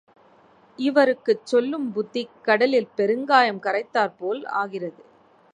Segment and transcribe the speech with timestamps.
[0.79, 5.01] இவருக்குச் சொல்லும் புத்தி கடலிற் பெருங்காயம் கரைத்தாற் போல் ஆகிறது.